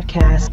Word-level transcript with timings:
Podcast. 0.00 0.49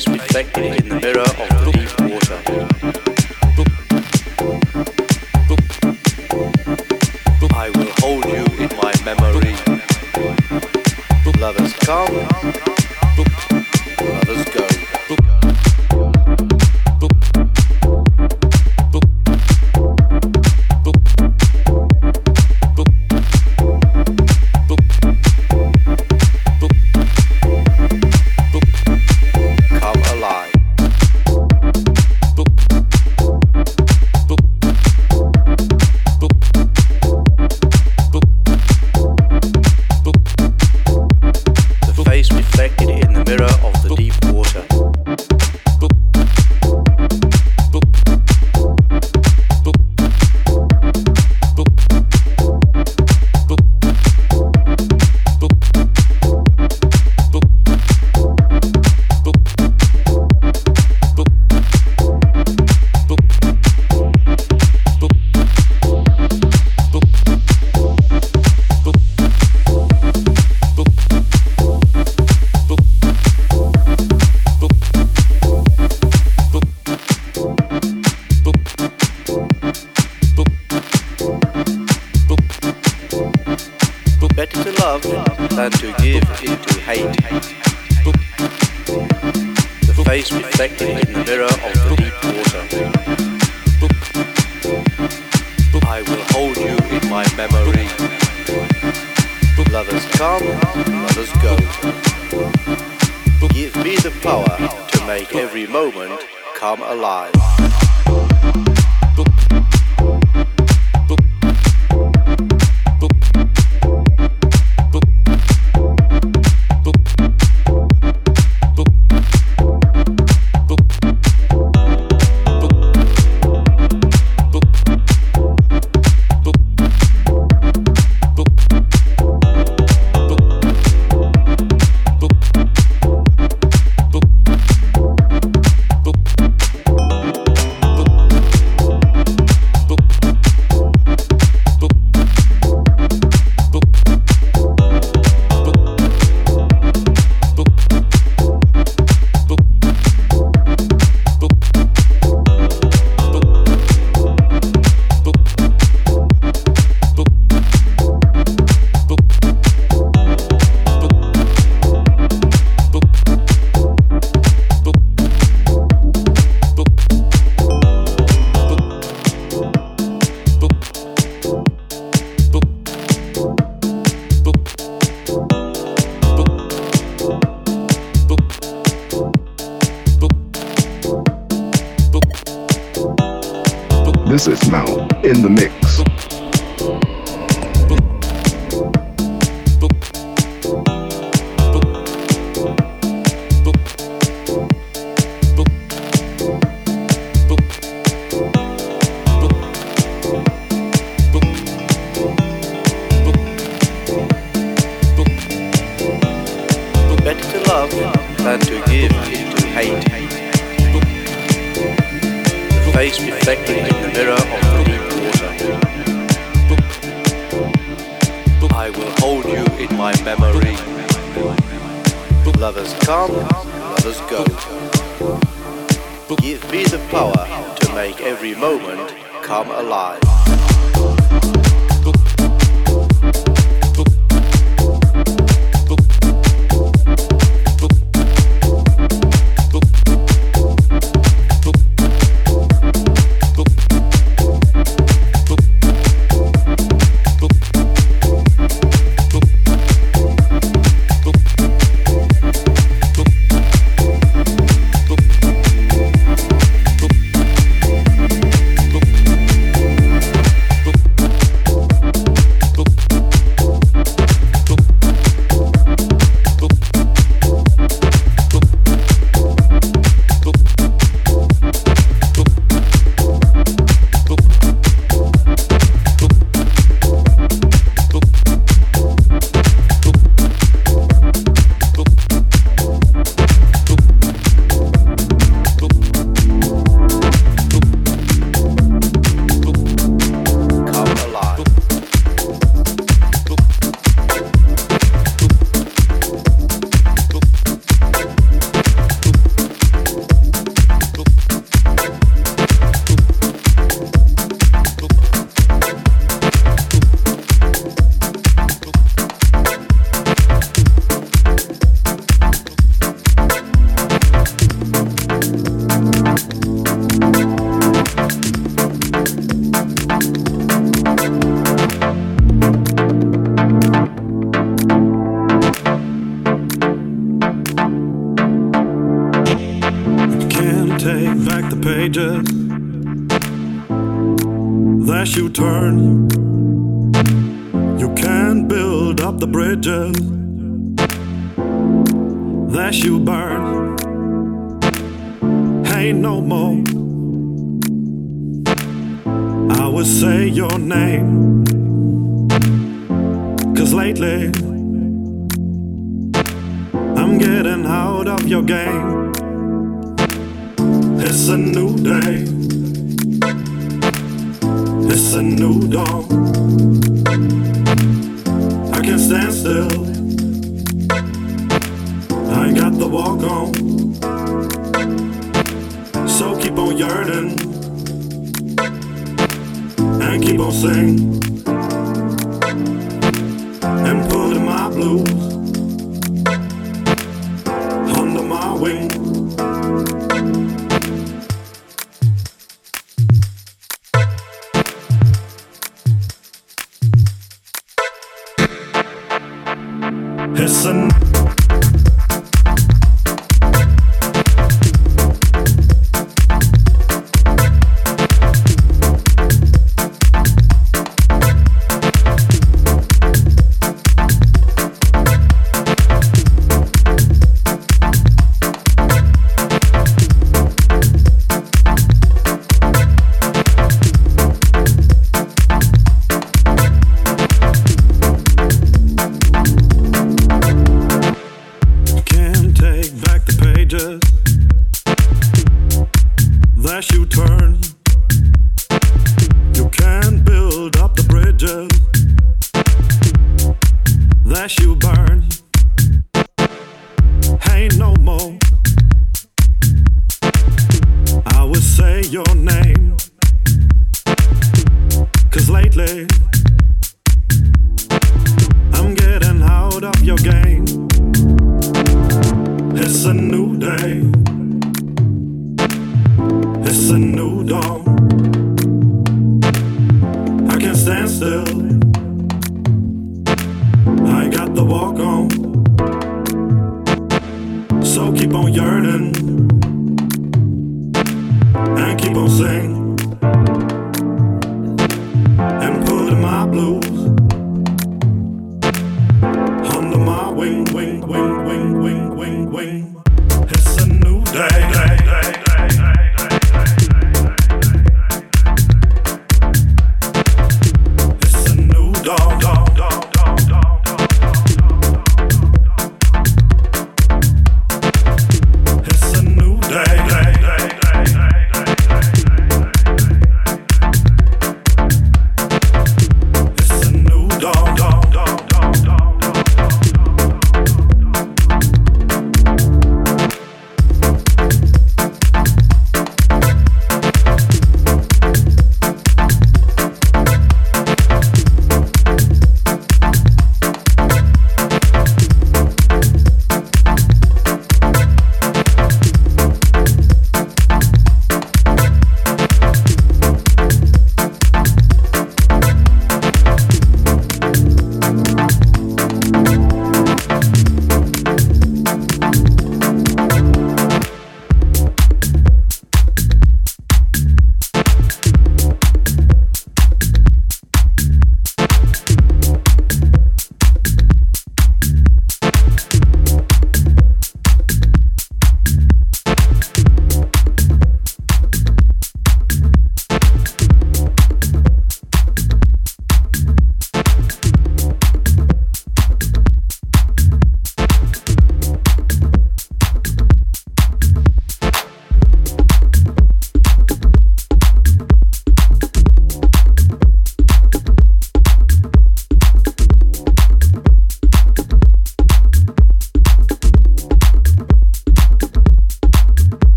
is 0.00 0.08
reflected 0.08 0.64
in 0.64 0.88
the 0.88 1.00
mirror 1.00 1.20
of 1.20 1.48
deep 1.74 1.92
water. 2.10 2.38
I 7.52 7.68
will 7.70 7.92
hold 7.98 8.24
you 8.24 8.44
in 8.64 8.70
my 8.80 8.94
memory. 9.04 9.54
Lovers, 11.38 11.72
come. 11.74 12.79